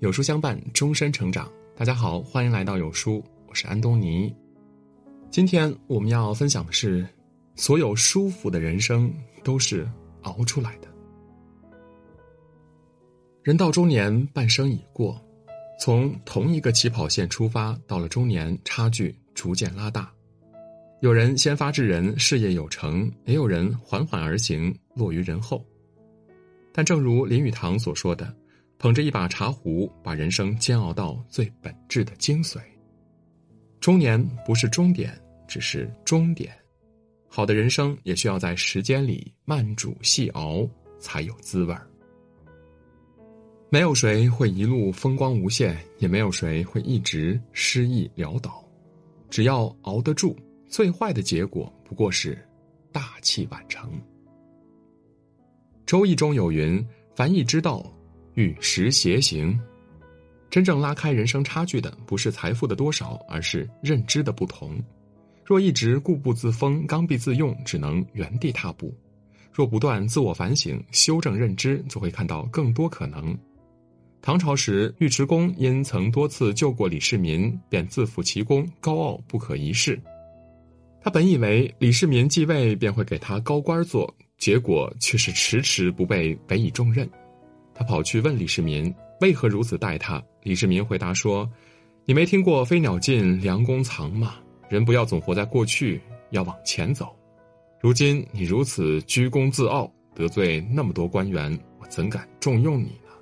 [0.00, 1.50] 有书相伴，终身成长。
[1.74, 4.32] 大家好，欢迎来到有书，我是安东尼。
[5.28, 7.04] 今天我们要分享的是，
[7.56, 9.90] 所有舒服的人生都是
[10.22, 10.86] 熬出来的。
[13.42, 15.20] 人到中年，半生已过，
[15.80, 20.08] 从同一个起跑线出发，到了中年，差距逐渐拉大。
[21.00, 25.66] 有人先发制人，事业有成；也有人缓缓而行，落于人后。
[26.72, 28.32] 但正如林语堂所说的。
[28.78, 32.60] 捧着一把茶壶，把人生煎熬到最本质的精髓。
[33.80, 35.12] 中年不是终点，
[35.48, 36.52] 只是终点。
[37.26, 40.68] 好的人生也需要在时间里慢煮细熬，
[41.00, 41.86] 才有滋味儿。
[43.68, 48.64] 没有谁会一路风光无限，也没有谁会一直失意潦倒。
[49.28, 50.36] 只要熬得住，
[50.68, 52.38] 最坏的结果不过是
[52.92, 53.90] 大器晚成。
[55.84, 56.82] 周易中有云
[57.14, 57.84] ：“凡易之道。”
[58.38, 59.58] 与时偕行，
[60.48, 64.80] 真正拉开人生差距的不是财富的多少，而是认知的不同。
[65.44, 68.94] 若一直固步自封、刚愎自用，只能原地踏步；
[69.52, 73.36] 若不断自我反省、修正认知，就会看到更多可能。
[74.22, 80.00] 唐朝时，尉迟恭因曾多次救过李世民，便自负其功，高傲不可一世。
[81.02, 87.10] 他本以为李世民继位便会给他高官做，结果却是迟迟不被委以重任。
[87.78, 90.20] 他跑去问李世民为何如此待他。
[90.42, 91.48] 李世民回答说
[92.04, 94.34] ：“你没听过‘飞鸟尽，良弓藏’吗？
[94.68, 97.14] 人不要总活在过去，要往前走。
[97.80, 103.12] 如今你如此居功自傲，得罪那么多官员，我怎敢重用你呢？”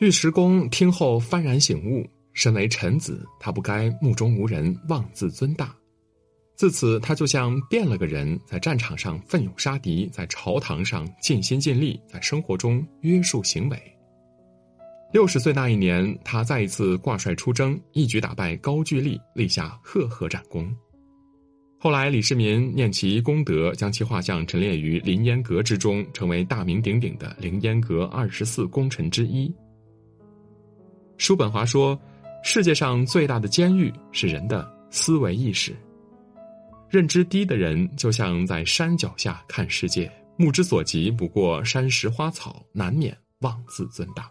[0.00, 5.76] 尉迟恭听后幡然醒悟：身为臣子，他不该目中无人，妄自尊大。
[6.56, 13.76] 自此，他就像变了个人，在战场上奋勇杀敌，在朝堂上尽心尽力，在生活中约束行为。
[15.12, 20.72] 六十岁那一年，他再一次挂帅出征，一举打败高句丽，立下赫赫战功。
[21.78, 29.52] 后来，李世民念其功德，将其画像陈列于凌烟阁之中，成为大名鼎鼎的凌烟阁二十四功臣之一。
[31.18, 32.00] 叔本华说
[32.42, 35.74] ：“世界上最大的监狱是人的思维意识。”
[36.94, 44.22] 认知低的人就像在山脚下看世界，目之所及不过山石花草，难免妄自尊大；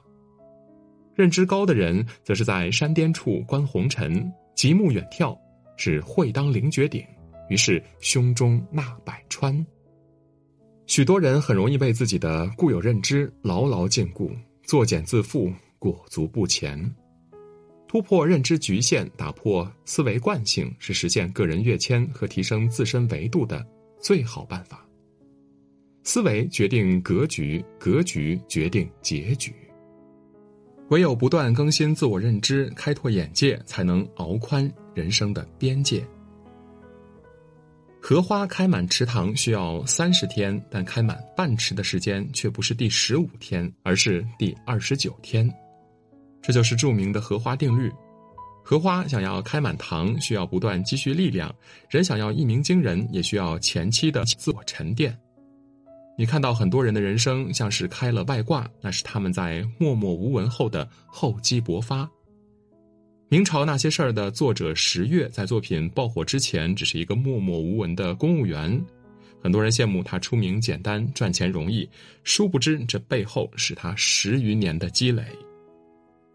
[1.13, 5.37] 认知高的人则是在山巅处观红尘，极目远眺，
[5.75, 7.05] 是会当凌绝顶，
[7.49, 9.53] 于是胸中纳百川。
[10.87, 14.31] 许多人很容易被自己的固有认知牢牢禁锢，
[14.63, 16.79] 作茧自缚，裹足不前。
[17.93, 23.63] 突破认知局限，打破思维惯性，是实现个人跃迁和提升自身维度的
[24.01, 24.83] 最好办法。
[26.03, 29.53] 思维决定格局，格局决定结局。
[30.89, 36.03] 唯有不断更新自我认知，开拓眼界，才能熬宽人生的边界。
[38.01, 45.47] 荷花开满池塘需要三十天，但开满半池的时间却不是第十五天，而是第二十九天。
[46.43, 47.91] 这就是著名的荷花定律。
[48.65, 51.49] 荷花想要开满塘，需要不断积蓄力量；
[51.89, 55.17] 人想要一鸣惊人，也需要前期的自我沉淀。
[56.17, 62.07] 你看到很多人的人生像是开了外挂，那是他们在默默无闻后的厚积薄发。
[63.29, 68.79] 明朝那些事儿的作者十月，在作品爆火之前，只是一个默默无闻的公务员。
[69.41, 71.89] 很多人羡慕他出名简单，赚钱容易，
[72.23, 75.23] 殊不知这背后是他十余年的积累。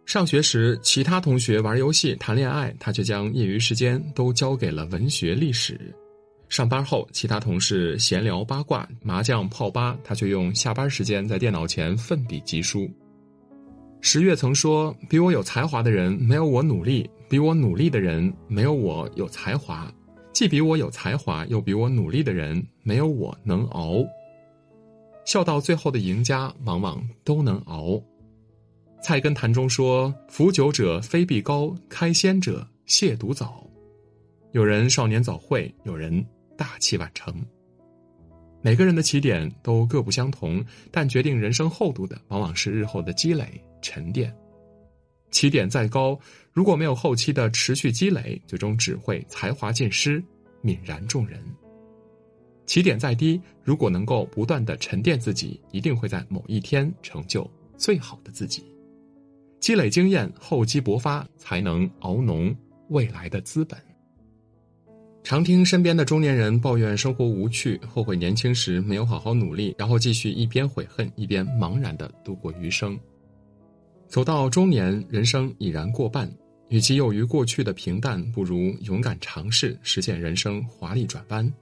[0.08, 5.78] 上学时，其他同学玩游戏、谈恋爱，他却将业余时间都交给了文学、历史。
[6.48, 12.88] 上班后，其他同事闲聊八卦、麻将泡吧，他却用下班时间在电脑前奋笔疾书。
[14.00, 19.92] 十月曾说：“比我有才华的人没有我努力，比我努力的人没有我有才华，
[20.32, 24.02] 既比我有才华又比我努力的人没有我能熬。
[25.26, 28.00] 笑到最后的赢家，往往都能熬。”
[29.02, 33.64] 《菜根谭》中说：“服酒者非必高，开先者亵渎早。”
[34.52, 36.24] 有人少年早慧，有人
[36.56, 37.34] 大器晚成。
[38.60, 44.34] 每个人的起点都各不相同，但决定人生厚度的，往往是日后的积累沉淀。
[45.30, 46.18] 起点再高，
[46.52, 50.22] 如果没有后期的持续积累，最终只会才华尽失，
[50.64, 51.40] 泯然众人。
[52.66, 58.67] 起点再低，如果能够不断的沉淀自己，一定会在某一天成就最好的自己。
[59.60, 62.54] 积累经验，厚积薄发，才能熬浓
[62.88, 63.78] 未来的资本。
[65.24, 72.98] 常听身边的中年人抱怨生活无趣，后悔年轻时没有好好努力，然后继续一边悔恨一边茫然的度过余生。
[74.06, 76.30] 走到中年，人生已然过半，
[76.68, 81.52] 与其囿于过去的平淡，不如勇敢尝试，实现人生华丽转弯。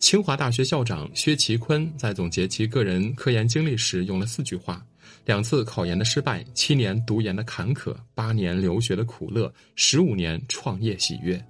[0.00, 4.82] 清华大学校长薛其坤在总结其个人科研经历时，用了四句话：
[5.26, 11.40] 两次考研的失败，七年读研的坎坷，八年留学的苦乐，十五年创业喜悦。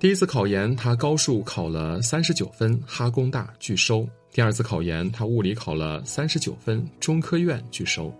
[0.00, 8.12] 第一次考研，他高数考了三十九分，哈工大拒收；第二次考研，他物理考了三十九分，中科院拒收。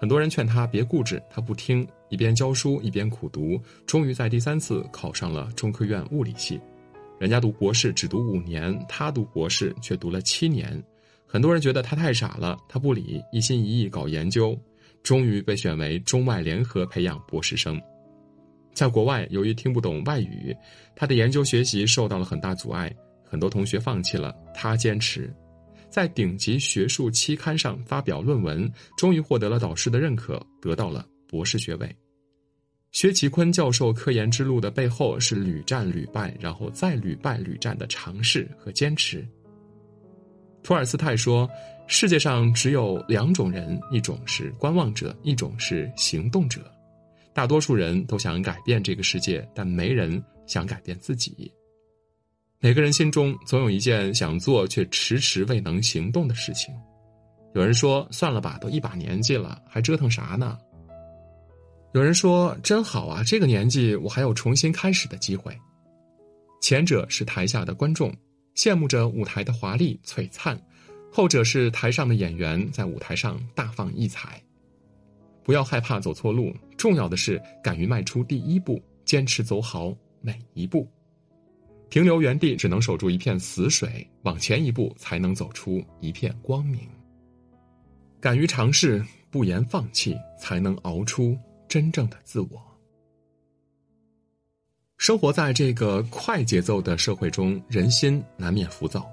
[0.00, 6.60] 很多人劝他别固执，他不听，一边教书一边苦读，终于在第三次考上了中科院物理系。
[7.18, 10.82] 人家读博士只读五年，他读博士却读了七年。
[11.26, 14.58] 很多人觉得他太傻了，他不理，一心一意搞研究，
[15.02, 17.80] 终于被选为中外联合培养博士生。
[18.72, 20.54] 在国外，由于听不懂外语，
[20.96, 25.32] 他的研究学习受到了很大阻碍，很多同学放弃了，他坚持，
[25.88, 31.96] 在顶级学术期刊上发表论文，终于获得了导师的认可，得到了博士学位。
[32.94, 39.26] 薛其坤教授科研之路的背后是屡战屡败，然后再屡败屡战的尝试和坚持。
[40.62, 41.50] 托尔斯泰说
[41.88, 46.60] ：“世界上只有两种人，一种是观望者，一种是行动者。”
[47.34, 51.52] 大多数人都想改变这个世界，但没人想改变自己。
[52.60, 56.72] 每个人心中总有一件想做却迟迟未能行动的事情。
[57.56, 60.56] 有人说：“算了吧，都一把年纪了，还折腾啥呢？”
[61.94, 65.56] 有人说：“真好啊，这个年纪我还有重新开始的机会。”
[66.60, 68.12] 前者是台下的观众，
[68.56, 70.56] 羡慕着舞台的华丽璀璨；
[71.12, 74.42] 后者是台上的演员，在舞台上大放异彩。
[75.44, 80.88] 不要害怕走错路，重要的是敢于迈出第一步，坚持走好每一步。
[81.90, 86.80] 停留原地只能守住一片死水，往前一步才能走出一片光明。
[88.20, 91.38] 敢于尝试，不言放弃，才能熬出
[91.74, 92.62] 真正的自我。
[94.96, 99.04] 生活在这个快节奏的社会中，人心难免浮躁，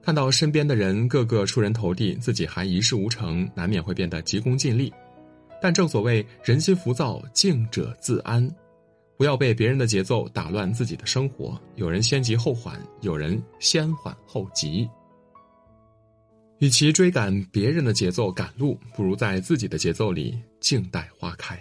[0.00, 4.94] 看到身边的人个个出人头地，自己还一事无成，难免会变得急功近利。
[5.60, 8.48] 但正所谓人心浮躁，静者自安，
[9.16, 11.60] 不要被别人的节奏打乱自己的生活。
[11.74, 14.88] 有人先急后缓，有人先缓后急。
[16.60, 21.60] 与其追赶别人的节奏赶路，不如在自己的节奏里静待花开。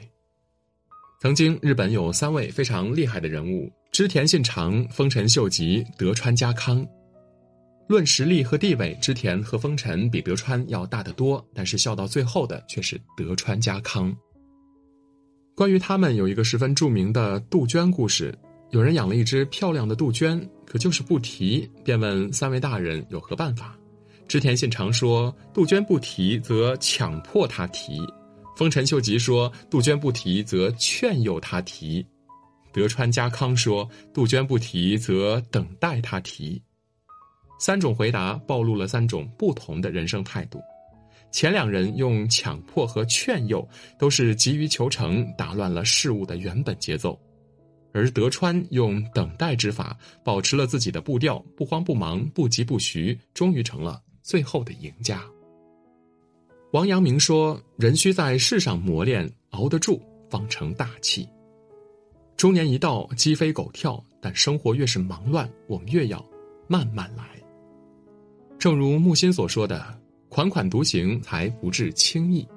[1.19, 6.85] 曾经，日本有三位非常厉害的人物：织田信长、丰臣秀吉、德川家康。
[7.87, 14.15] 论实力和地位，织田和丰臣比德川要大得多，但是笑到最后的却是德川家康。
[15.55, 18.37] 关于他们有一个十分著名的杜鹃故事：
[18.69, 23.75] 有人养了一只漂亮的杜鹃，可就是不提，便问三位大人有何办法。
[24.27, 28.01] 织田信长说：“杜鹃不提，则强迫他提；
[28.57, 32.03] 丰臣秀吉说：杜鹃不提，则劝诱他提；
[32.73, 36.59] 德川家康说：杜鹃不提，则等待他提。”
[37.61, 40.59] 三种回答暴露了三种不同的人生态度。
[41.31, 43.63] 前两人用强迫和劝诱，
[43.99, 47.11] 都是急于求成，打乱了事物的原本节奏；
[47.93, 55.23] 而德川用等待之法，保持了自己的步调，不慌不忙，不急不徐，终于成了最后的赢家。
[56.77, 61.27] 王阳明说：“人需在世上磨练，熬得住，方成大器。”
[62.37, 66.23] 中年一到，鸡飞狗跳，但生活越是忙乱，我们越要
[66.67, 67.25] 慢慢来。
[68.59, 72.47] 正如木心所说的：“款款独行，才不至轻易。”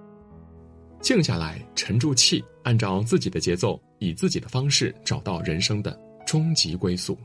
[1.01, 7.17] 静下来，沉住气，按照自己的节奏，以自己的方式找到人生的终极归宿。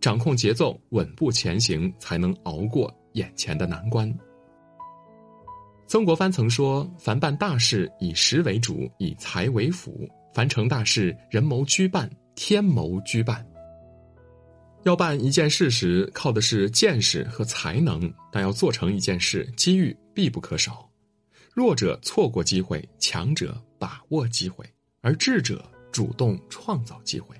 [0.00, 4.16] 掌控节奏，稳步前行，才能熬过眼前的难关。
[5.86, 9.92] 曾国藩曾说：“凡办大事，以实为主，以财为辅；
[10.32, 13.46] 凡成大事，人谋居半，天谋居半。”
[14.84, 18.00] 要办一件事时，靠的是见识和才能；
[18.32, 20.88] 但要做成一件事，机遇必不可少。
[21.52, 24.64] 弱者错过机会，强者把握机会，
[25.00, 27.36] 而智者主动创造机会。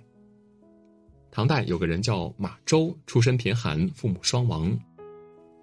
[1.31, 4.79] 唐代有个人叫马周，出身贫寒，父母双亡。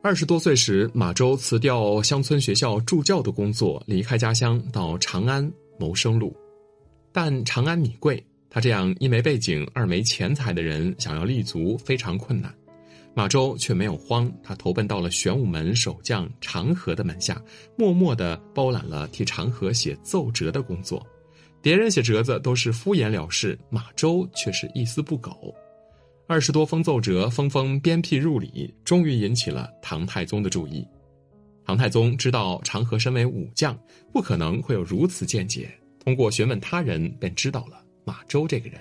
[0.03, 6.36] 二十多岁时，马周辞掉乡村学校助教的工作，离开家乡到长安谋生路。
[7.12, 8.24] 但长安米贵。
[8.50, 12.53] 他这样一没背景、二没钱财的人，想要立足非常困难。
[13.13, 17.41] 马周却没有慌，他投奔到了玄武门守将长河的门下，
[17.77, 21.05] 默默地包揽了替长河写奏折的工作。
[21.62, 25.55] 别人写折子都是敷衍了事，马周却是一丝不苟。
[26.28, 30.88] 二十多封奏折，封封鞭辟入里，终于引起了唐太宗的注意。
[31.66, 33.78] 唐太宗知道长河身为武将，
[34.13, 35.70] 不可能会有如此见解。
[36.04, 38.80] 通过询问他人，便知道了马周这个人。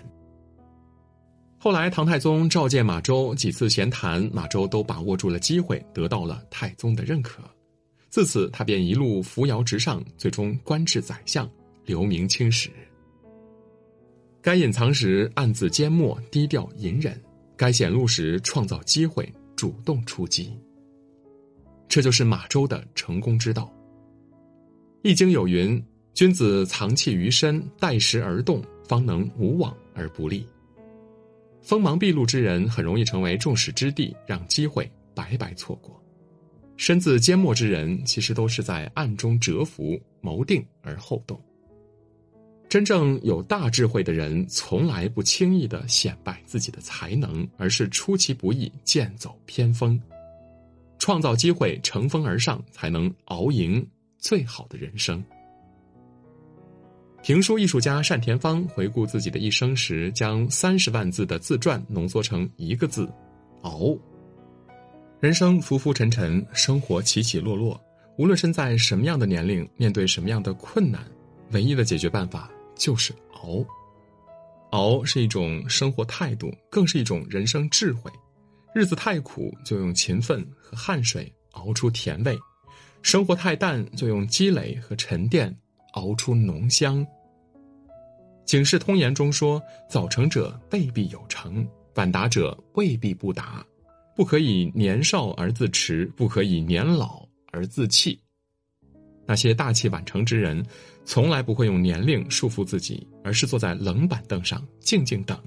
[1.59, 7.43] 后来，唐太宗召见马周几次闲谈，马周都把握住了机会，得到了太宗的认可。
[8.09, 11.49] 自此，他便一路扶摇直上，最终官至宰相，
[11.85, 12.71] 留名青史。
[14.41, 17.13] 该隐藏时暗自缄默，低调隐忍；
[17.61, 20.59] 该显露时创造机会，主动出击。
[21.91, 23.71] 这就是马周的成功之道。
[25.03, 25.79] 《易经》有云
[26.15, 30.47] ：“君子藏器于身，待时而动，方能无往而不利。”
[31.61, 35.95] 锋芒毕露之人很容易成为众矢之的，让机会白白错过；
[36.79, 41.39] 身自缄默之人，其实都是在暗中蛰伏、谋定而后动。
[42.71, 50.01] 真正有大智慧的人，从来不轻易的显摆自己的才能，而是出其不意，剑走偏锋，
[50.97, 53.85] 创造机会，乘风而上，才能熬赢
[54.19, 55.21] 最好的人生。
[57.25, 63.13] 评书艺术家单田芳回顾自己的一生时，将三十万字的自传浓缩成一个字：
[63.63, 63.99] 熬。
[65.19, 67.79] 人生浮浮沉沉，生活起起落落，
[68.17, 71.05] 无论身在什么样的年龄，面对什么样的困难，
[71.51, 72.49] 唯一的解决办法
[72.81, 73.65] 就是熬。
[74.71, 78.11] 熬是一种生活态度，更是一种人生智慧。
[78.75, 82.35] 日子太苦，就用勤奋和汗水熬出甜味；
[83.03, 85.55] 生活太淡，就用积累和沉淀。
[85.95, 87.05] 熬出浓香。
[88.45, 89.61] 《警世通言》中说
[89.91, 93.67] ：“早成者未必有成，晚达者未必不达。
[94.15, 98.21] 不可以年少而自持，不可以年老而自弃。”
[99.31, 100.61] 那些大器晚成之人，
[101.05, 105.39] 从来不会用年龄束缚自己，而是坐在冷板凳上静静等，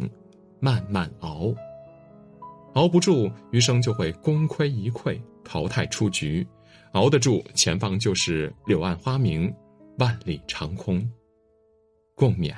[0.61, 1.53] 慢慢熬。
[2.75, 6.47] 熬不住，余生就会功亏一篑，淘汰出局；
[6.93, 9.53] 熬得住，前方就是柳暗花明。
[9.97, 11.05] 万里长空，
[12.15, 12.55] 共勉。